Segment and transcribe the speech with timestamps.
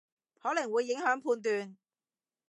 [0.41, 1.77] 可能會影響判斷